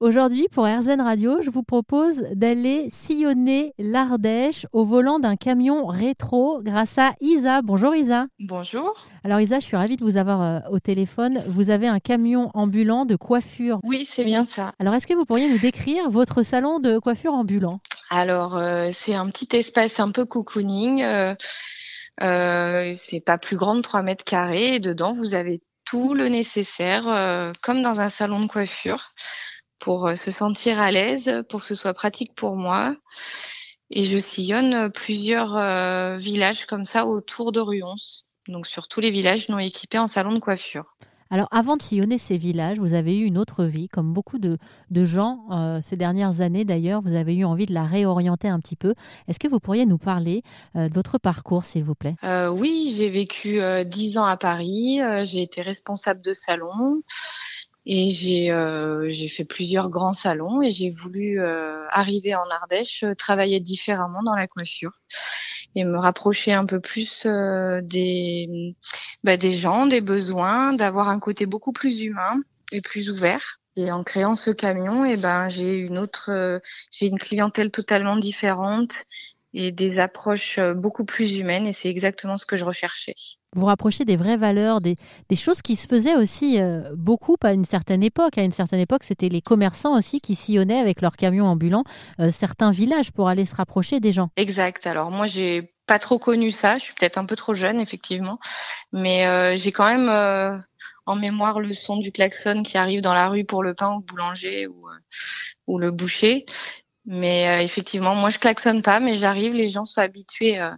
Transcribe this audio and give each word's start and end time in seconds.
Aujourd'hui, 0.00 0.46
pour 0.52 0.64
RZN 0.64 1.00
Radio, 1.00 1.42
je 1.42 1.50
vous 1.50 1.64
propose 1.64 2.22
d'aller 2.30 2.88
sillonner 2.88 3.74
l'Ardèche 3.78 4.64
au 4.72 4.84
volant 4.84 5.18
d'un 5.18 5.34
camion 5.34 5.86
rétro 5.86 6.60
grâce 6.62 6.98
à 6.98 7.14
Isa. 7.20 7.62
Bonjour 7.62 7.96
Isa. 7.96 8.26
Bonjour. 8.38 8.94
Alors 9.24 9.40
Isa, 9.40 9.58
je 9.58 9.64
suis 9.64 9.76
ravie 9.76 9.96
de 9.96 10.04
vous 10.04 10.16
avoir 10.16 10.40
euh, 10.40 10.60
au 10.70 10.78
téléphone. 10.78 11.42
Vous 11.48 11.70
avez 11.70 11.88
un 11.88 11.98
camion 11.98 12.52
ambulant 12.54 13.06
de 13.06 13.16
coiffure. 13.16 13.80
Oui, 13.82 14.08
c'est 14.08 14.24
bien 14.24 14.46
ça. 14.46 14.72
Alors 14.78 14.94
est-ce 14.94 15.08
que 15.08 15.14
vous 15.14 15.24
pourriez 15.24 15.50
nous 15.50 15.58
décrire 15.58 16.08
votre 16.08 16.44
salon 16.44 16.78
de 16.78 17.00
coiffure 17.00 17.34
ambulant? 17.34 17.80
Alors, 18.10 18.56
euh, 18.56 18.90
c'est 18.92 19.14
un 19.14 19.28
petit 19.30 19.56
espace 19.56 19.98
un 20.00 20.12
peu 20.12 20.24
cocooning. 20.24 21.02
Euh, 21.02 21.34
euh, 22.22 22.92
c'est 22.92 23.20
pas 23.20 23.38
plus 23.38 23.56
grand 23.56 23.74
de 23.74 23.80
3 23.80 24.02
mètres 24.02 24.24
carrés. 24.24 24.76
Et 24.76 24.80
dedans, 24.80 25.14
vous 25.14 25.34
avez 25.34 25.60
tout 25.84 26.14
le 26.14 26.28
nécessaire, 26.28 27.54
comme 27.62 27.80
dans 27.80 28.02
un 28.02 28.10
salon 28.10 28.40
de 28.40 28.46
coiffure 28.46 29.14
pour 29.78 30.08
euh, 30.08 30.14
se 30.14 30.30
sentir 30.30 30.80
à 30.80 30.90
l'aise, 30.90 31.44
pour 31.48 31.60
que 31.60 31.66
ce 31.66 31.74
soit 31.74 31.94
pratique 31.94 32.34
pour 32.34 32.56
moi. 32.56 32.96
Et 33.90 34.04
je 34.04 34.18
sillonne 34.18 34.90
plusieurs 34.90 35.56
euh, 35.56 36.16
villages 36.18 36.66
comme 36.66 36.84
ça 36.84 37.06
autour 37.06 37.52
de 37.52 37.60
Ruons, 37.60 37.96
donc 38.48 38.66
sur 38.66 38.86
tous 38.86 39.00
les 39.00 39.10
villages 39.10 39.48
non 39.48 39.58
équipés 39.58 39.98
en 39.98 40.06
salon 40.06 40.32
de 40.32 40.40
coiffure. 40.40 40.84
Alors, 41.30 41.48
avant 41.50 41.76
de 41.76 41.82
sillonner 41.82 42.16
ces 42.16 42.38
villages, 42.38 42.78
vous 42.78 42.94
avez 42.94 43.18
eu 43.18 43.24
une 43.24 43.36
autre 43.36 43.64
vie, 43.64 43.88
comme 43.88 44.14
beaucoup 44.14 44.38
de, 44.38 44.56
de 44.90 45.04
gens 45.04 45.44
euh, 45.50 45.78
ces 45.82 45.96
dernières 45.96 46.40
années 46.40 46.64
d'ailleurs. 46.64 47.02
Vous 47.02 47.14
avez 47.14 47.34
eu 47.34 47.44
envie 47.44 47.66
de 47.66 47.74
la 47.74 47.84
réorienter 47.84 48.48
un 48.48 48.58
petit 48.60 48.76
peu. 48.76 48.94
Est-ce 49.26 49.38
que 49.38 49.48
vous 49.48 49.60
pourriez 49.60 49.84
nous 49.84 49.98
parler 49.98 50.42
euh, 50.74 50.88
de 50.88 50.94
votre 50.94 51.18
parcours, 51.18 51.66
s'il 51.66 51.84
vous 51.84 51.94
plaît? 51.94 52.16
Oui, 52.50 52.94
j'ai 52.96 53.10
vécu 53.10 53.60
dix 53.84 54.16
ans 54.16 54.24
à 54.24 54.38
Paris. 54.38 55.00
j'ai 55.24 55.42
été 55.42 55.60
responsable 55.60 56.22
de 56.22 56.32
salon. 56.32 57.02
Et 57.90 58.10
j'ai 58.10 58.52
euh, 58.52 59.10
fait 59.30 59.46
plusieurs 59.46 59.88
grands 59.88 60.12
salons 60.12 60.60
et 60.60 60.70
j'ai 60.70 60.90
voulu 60.90 61.40
euh, 61.40 61.86
arriver 61.88 62.34
en 62.34 62.46
Ardèche, 62.50 63.02
euh, 63.02 63.14
travailler 63.14 63.60
différemment 63.60 64.22
dans 64.22 64.34
la 64.34 64.46
coiffure 64.46 64.92
et 65.74 65.84
me 65.84 65.98
rapprocher 65.98 66.52
un 66.52 66.66
peu 66.66 66.80
plus 66.80 67.24
euh, 67.24 67.80
des 67.82 68.76
bah, 69.24 69.38
des 69.38 69.52
gens, 69.52 69.86
des 69.86 70.02
besoins, 70.02 70.74
d'avoir 70.74 71.08
un 71.08 71.18
côté 71.18 71.46
beaucoup 71.46 71.72
plus 71.72 72.02
humain 72.02 72.42
et 72.72 72.82
plus 72.82 73.08
ouvert. 73.08 73.58
Et 73.76 73.90
en 73.90 74.02
créant 74.04 74.36
ce 74.36 74.50
camion, 74.50 75.04
et 75.04 75.16
ben 75.16 75.48
j'ai 75.48 75.76
une 75.78 75.98
autre, 75.98 76.30
euh, 76.30 76.58
j'ai 76.90 77.06
une 77.06 77.18
clientèle 77.18 77.70
totalement 77.70 78.16
différente 78.16 79.04
et 79.54 79.72
des 79.72 79.98
approches 79.98 80.58
euh, 80.58 80.74
beaucoup 80.74 81.04
plus 81.04 81.38
humaines 81.38 81.66
et 81.66 81.72
c'est 81.72 81.88
exactement 81.88 82.36
ce 82.36 82.46
que 82.46 82.56
je 82.56 82.64
recherchais. 82.64 83.14
Vous 83.54 83.64
rapprochez 83.66 84.04
des 84.04 84.16
vraies 84.16 84.36
valeurs, 84.36 84.80
des, 84.80 84.96
des 85.30 85.36
choses 85.36 85.62
qui 85.62 85.74
se 85.76 85.86
faisaient 85.86 86.16
aussi 86.16 86.60
euh, 86.60 86.82
beaucoup 86.94 87.36
à 87.42 87.52
une 87.52 87.64
certaine 87.64 88.02
époque. 88.02 88.36
À 88.36 88.42
une 88.42 88.52
certaine 88.52 88.80
époque, 88.80 89.04
c'était 89.04 89.30
les 89.30 89.40
commerçants 89.40 89.96
aussi 89.96 90.20
qui 90.20 90.34
sillonnaient 90.34 90.78
avec 90.78 91.00
leurs 91.00 91.16
camions 91.16 91.46
ambulants 91.46 91.84
euh, 92.20 92.30
certains 92.30 92.70
villages 92.70 93.10
pour 93.10 93.28
aller 93.28 93.46
se 93.46 93.54
rapprocher 93.54 94.00
des 94.00 94.12
gens. 94.12 94.28
Exact. 94.36 94.86
Alors 94.86 95.10
moi, 95.10 95.26
j'ai 95.26 95.72
pas 95.86 95.98
trop 95.98 96.18
connu 96.18 96.50
ça. 96.50 96.76
Je 96.76 96.84
suis 96.84 96.94
peut-être 96.94 97.16
un 97.16 97.24
peu 97.24 97.36
trop 97.36 97.54
jeune, 97.54 97.80
effectivement, 97.80 98.38
mais 98.92 99.26
euh, 99.26 99.56
j'ai 99.56 99.72
quand 99.72 99.86
même 99.86 100.10
en 101.08 101.16
mémoire 101.16 101.58
le 101.58 101.72
son 101.72 101.96
du 101.96 102.12
klaxon 102.12 102.62
qui 102.62 102.76
arrive 102.76 103.00
dans 103.00 103.14
la 103.14 103.28
rue 103.28 103.44
pour 103.44 103.62
le 103.62 103.74
pain 103.74 103.94
au 103.94 104.00
boulanger 104.00 104.66
ou, 104.66 104.88
euh, 104.88 104.98
ou 105.66 105.78
le 105.78 105.90
boucher. 105.90 106.44
Mais 107.10 107.48
euh, 107.48 107.62
effectivement, 107.62 108.14
moi, 108.14 108.28
je 108.28 108.38
klaxonne 108.38 108.82
pas, 108.82 109.00
mais 109.00 109.14
j'arrive. 109.14 109.54
Les 109.54 109.68
gens 109.68 109.86
sont 109.86 110.02
habitués 110.02 110.60
euh, 110.60 110.70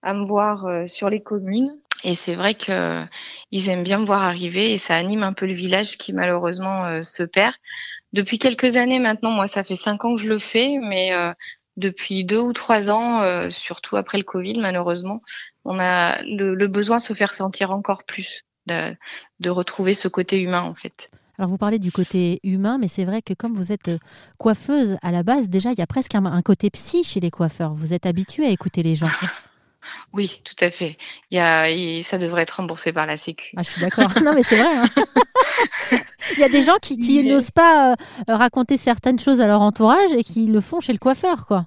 à 0.00 0.14
me 0.14 0.24
voir 0.24 0.64
euh, 0.66 0.86
sur 0.86 1.10
les 1.10 1.20
communes. 1.20 1.76
Et 2.04 2.14
c'est 2.14 2.36
vrai 2.36 2.54
que 2.54 2.70
euh, 2.70 3.04
ils 3.50 3.68
aiment 3.68 3.82
bien 3.82 3.98
me 3.98 4.06
voir 4.06 4.22
arriver 4.22 4.72
et 4.72 4.78
ça 4.78 4.94
anime 4.94 5.24
un 5.24 5.32
peu 5.32 5.46
le 5.46 5.52
village 5.52 5.98
qui 5.98 6.12
malheureusement 6.12 7.02
se 7.02 7.24
perd. 7.24 7.54
Depuis 8.12 8.38
quelques 8.38 8.76
années 8.76 9.00
maintenant, 9.00 9.32
moi, 9.32 9.48
ça 9.48 9.64
fait 9.64 9.76
cinq 9.76 10.04
ans 10.04 10.14
que 10.14 10.22
je 10.22 10.28
le 10.28 10.38
fais, 10.38 10.78
mais 10.80 11.10
depuis 11.76 12.24
deux 12.24 12.38
ou 12.38 12.54
trois 12.54 12.90
ans, 12.90 13.50
surtout 13.50 13.96
après 13.96 14.16
le 14.16 14.24
Covid, 14.24 14.58
malheureusement, 14.60 15.20
on 15.66 15.78
a 15.78 16.22
le, 16.22 16.54
le 16.54 16.68
besoin 16.68 16.98
de 16.98 17.02
se 17.02 17.12
faire 17.12 17.34
sentir 17.34 17.70
encore 17.70 18.04
plus, 18.04 18.46
de 18.66 19.50
retrouver 19.50 19.92
ce 19.92 20.08
côté 20.08 20.40
humain 20.40 20.62
en 20.62 20.74
fait. 20.74 21.10
Alors 21.40 21.48
vous 21.48 21.56
parlez 21.56 21.78
du 21.78 21.90
côté 21.90 22.38
humain, 22.44 22.76
mais 22.78 22.86
c'est 22.86 23.06
vrai 23.06 23.22
que 23.22 23.32
comme 23.32 23.54
vous 23.54 23.72
êtes 23.72 23.88
euh, 23.88 23.96
coiffeuse 24.36 24.98
à 25.00 25.10
la 25.10 25.22
base, 25.22 25.48
déjà 25.48 25.72
il 25.72 25.78
y 25.78 25.80
a 25.80 25.86
presque 25.86 26.14
un, 26.14 26.26
un 26.26 26.42
côté 26.42 26.68
psy 26.68 27.02
chez 27.02 27.18
les 27.18 27.30
coiffeurs. 27.30 27.72
Vous 27.72 27.94
êtes 27.94 28.04
habituée 28.04 28.44
à 28.44 28.50
écouter 28.50 28.82
les 28.82 28.94
gens. 28.94 29.08
Oui, 30.12 30.42
tout 30.44 30.62
à 30.62 30.70
fait. 30.70 30.98
Il 31.30 31.36
y 31.36 31.40
a, 31.40 31.70
et 31.70 32.02
ça 32.02 32.18
devrait 32.18 32.42
être 32.42 32.56
remboursé 32.58 32.92
par 32.92 33.06
la 33.06 33.16
Sécu. 33.16 33.54
Ah, 33.56 33.62
je 33.62 33.70
suis 33.70 33.80
d'accord. 33.80 34.10
non, 34.22 34.34
mais 34.34 34.42
c'est 34.42 34.58
vrai. 34.58 34.76
hein. 34.76 34.84
il 36.34 36.38
y 36.38 36.44
a 36.44 36.50
des 36.50 36.60
gens 36.60 36.76
qui, 36.82 36.98
qui 36.98 37.22
Mais- 37.22 37.30
n'osent 37.30 37.50
pas 37.50 37.92
euh, 37.92 37.94
raconter 38.28 38.76
certaines 38.76 39.18
choses 39.18 39.40
à 39.40 39.46
leur 39.46 39.62
entourage 39.62 40.12
et 40.14 40.22
qui 40.22 40.46
le 40.46 40.60
font 40.60 40.80
chez 40.80 40.92
le 40.92 40.98
coiffeur, 40.98 41.46
quoi. 41.46 41.66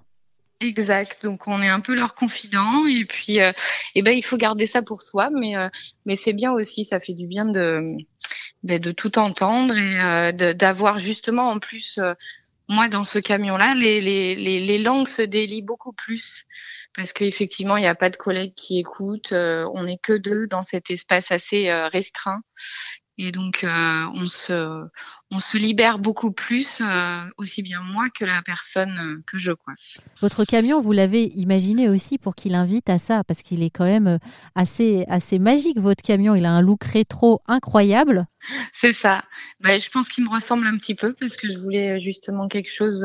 Exact. 0.62 1.24
Donc 1.24 1.48
on 1.48 1.60
est 1.64 1.68
un 1.70 1.80
peu 1.80 1.96
leur 1.96 2.14
confident 2.14 2.86
et 2.88 3.04
puis 3.04 3.42
euh, 3.42 3.52
eh 3.96 4.02
ben 4.04 4.16
il 4.16 4.22
faut 4.24 4.38
garder 4.38 4.68
ça 4.68 4.82
pour 4.84 5.02
soi, 5.02 5.30
mais 5.32 5.58
euh, 5.58 5.68
mais 6.06 6.16
c'est 6.16 6.32
bien 6.34 6.54
aussi, 6.54 6.86
ça 6.86 7.00
fait 7.02 7.14
du 7.14 7.26
bien 7.28 7.46
de 7.46 7.98
ben, 8.64 8.80
de 8.80 8.92
tout 8.92 9.20
entendre 9.20 9.76
et 9.76 10.00
euh, 10.02 10.54
d'avoir 10.54 11.00
justement 11.00 11.50
en 11.50 11.60
plus 11.60 11.98
euh, 11.98 12.14
moi 12.70 12.88
dans 12.88 13.04
ce 13.04 13.20
camion 13.20 13.58
là 13.58 13.76
les, 13.76 14.00
les 14.00 14.36
les 14.36 14.78
langues 14.80 15.08
se 15.08 15.22
délient 15.22 15.62
beaucoup 15.62 15.94
plus. 15.94 16.46
Parce 16.96 17.12
qu'effectivement 17.12 17.76
il 17.78 17.82
n'y 17.82 17.88
a 17.88 17.96
pas 17.96 18.10
de 18.10 18.18
collègues 18.18 18.54
qui 18.56 18.80
écoutent, 18.80 19.34
euh, 19.34 19.66
on 19.74 19.84
n'est 19.86 19.98
que 19.98 20.14
deux 20.14 20.48
dans 20.48 20.64
cet 20.64 20.92
espace 20.92 21.32
assez 21.32 21.72
restreint 21.92 22.42
et 23.18 23.32
donc 23.32 23.64
euh, 23.64 24.06
on 24.14 24.28
se 24.28 24.88
on 25.30 25.40
se 25.40 25.58
libère 25.58 26.00
beaucoup 26.00 26.32
plus 26.32 26.80
euh, 26.82 27.22
aussi 27.38 27.64
bien 27.64 27.82
moi 27.82 28.06
que 28.18 28.24
la 28.24 28.42
personne 28.44 28.98
euh, 29.00 29.24
que 29.26 29.38
je 29.38 29.52
coiffe. 29.52 29.78
Votre 30.22 30.46
camion, 30.46 30.80
vous 30.80 30.92
l'avez 30.92 31.26
imaginé 31.36 31.90
aussi 31.90 32.18
pour 32.20 32.36
qu'il 32.36 32.54
invite 32.54 32.90
à 32.90 33.00
ça, 33.00 33.24
parce 33.24 33.42
qu'il 33.42 33.64
est 33.64 33.72
quand 33.72 33.86
même 33.86 34.20
assez, 34.54 35.06
assez 35.10 35.40
magique, 35.40 35.80
votre 35.80 36.04
camion. 36.04 36.36
Il 36.36 36.46
a 36.46 36.52
un 36.52 36.62
look 36.62 36.84
rétro 36.84 37.42
incroyable. 37.48 38.28
C'est 38.80 38.94
ça. 38.94 39.24
Ben, 39.60 39.82
je 39.82 39.90
pense 39.90 40.08
qu'il 40.10 40.24
me 40.24 40.30
ressemble 40.30 40.68
un 40.68 40.78
petit 40.78 40.96
peu 40.96 41.14
parce 41.14 41.36
que 41.36 41.50
je 41.50 41.58
voulais 41.58 41.98
justement 41.98 42.48
quelque 42.48 42.72
chose 42.72 43.04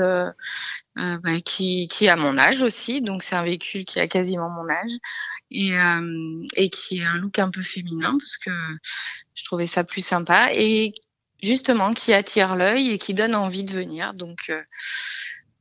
euh, 0.98 1.18
ben, 1.22 1.42
qui, 1.42 1.88
qui 1.88 2.08
a 2.08 2.16
mon 2.16 2.38
âge 2.38 2.62
aussi. 2.62 3.00
Donc 3.00 3.22
c'est 3.22 3.36
un 3.36 3.44
véhicule 3.44 3.84
qui 3.84 4.00
a 4.00 4.08
quasiment 4.08 4.50
mon 4.50 4.68
âge 4.68 4.92
et, 5.50 5.78
euh, 5.78 6.46
et 6.56 6.70
qui 6.70 7.02
a 7.02 7.10
un 7.10 7.18
look 7.18 7.38
un 7.38 7.50
peu 7.50 7.62
féminin 7.62 8.16
parce 8.18 8.36
que 8.36 8.50
je 9.34 9.44
trouvais 9.44 9.66
ça 9.66 9.84
plus 9.84 10.04
sympa 10.04 10.48
et 10.52 10.92
justement 11.42 11.94
qui 11.94 12.12
attire 12.12 12.56
l'œil 12.56 12.90
et 12.90 12.98
qui 12.98 13.14
donne 13.14 13.34
envie 13.34 13.64
de 13.64 13.72
venir. 13.72 14.14
Donc 14.14 14.50
euh, 14.50 14.62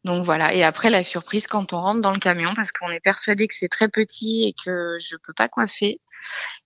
donc 0.03 0.25
voilà. 0.25 0.53
Et 0.53 0.63
après 0.63 0.89
la 0.89 1.03
surprise 1.03 1.47
quand 1.47 1.73
on 1.73 1.81
rentre 1.81 2.01
dans 2.01 2.13
le 2.13 2.19
camion 2.19 2.53
parce 2.55 2.71
qu'on 2.71 2.89
est 2.89 2.99
persuadé 2.99 3.47
que 3.47 3.55
c'est 3.55 3.69
très 3.69 3.89
petit 3.89 4.43
et 4.45 4.55
que 4.65 4.97
je 4.99 5.17
peux 5.17 5.33
pas 5.33 5.49
coiffer. 5.49 5.99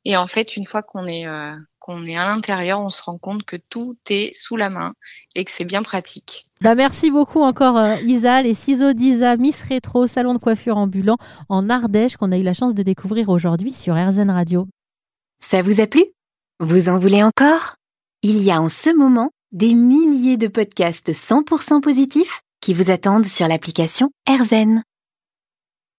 Et 0.05 0.17
en 0.17 0.27
fait, 0.27 0.55
une 0.55 0.65
fois 0.65 0.81
qu'on 0.83 1.07
est 1.07 1.27
euh, 1.27 1.55
qu'on 1.81 2.05
est 2.05 2.15
à 2.15 2.27
l'intérieur, 2.27 2.79
on 2.79 2.89
se 2.89 3.01
rend 3.03 3.17
compte 3.17 3.43
que 3.43 3.57
tout 3.57 3.97
est 4.09 4.33
sous 4.37 4.55
la 4.55 4.69
main 4.69 4.93
et 5.35 5.43
que 5.43 5.51
c'est 5.51 5.65
bien 5.65 5.83
pratique. 5.83 6.45
Bah, 6.61 6.75
merci 6.75 7.09
beaucoup 7.09 7.41
encore, 7.41 7.77
euh, 7.77 7.95
Isa. 8.05 8.41
Les 8.43 8.53
ciseaux 8.53 8.93
d'Isa, 8.93 9.35
Miss 9.35 9.61
Rétro, 9.63 10.05
salon 10.05 10.35
de 10.35 10.39
coiffure 10.39 10.77
ambulant 10.77 11.17
en 11.49 11.69
Ardèche, 11.69 12.17
qu'on 12.17 12.31
a 12.31 12.37
eu 12.37 12.43
la 12.43 12.53
chance 12.53 12.75
de 12.75 12.83
découvrir 12.83 13.29
aujourd'hui 13.29 13.73
sur 13.73 13.95
RZN 13.95 14.29
Radio. 14.29 14.67
Ça 15.43 15.63
vous 15.63 15.81
a 15.81 15.87
plu? 15.87 16.05
Vous 16.59 16.87
en 16.87 16.99
voulez 16.99 17.23
encore? 17.23 17.75
Il 18.21 18.43
y 18.43 18.51
a 18.51 18.61
en 18.61 18.69
ce 18.69 18.95
moment 18.95 19.31
des 19.51 19.73
milliers 19.73 20.37
de 20.37 20.47
podcasts 20.47 21.11
100% 21.11 21.81
positifs 21.81 22.41
qui 22.61 22.75
vous 22.75 22.91
attendent 22.91 23.25
sur 23.25 23.47
l'application 23.47 24.11
AirZen. 24.29 24.83